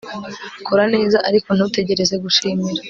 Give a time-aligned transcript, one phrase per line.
[0.67, 2.79] kora neza, ariko ntutegereze gushimira